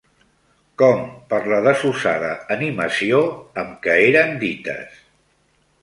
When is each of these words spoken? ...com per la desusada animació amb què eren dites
...com 0.81 1.03
per 1.33 1.41
la 1.51 1.59
desusada 1.67 2.33
animació 2.57 3.23
amb 3.65 3.79
què 3.87 4.01
eren 4.11 4.37
dites 4.49 5.03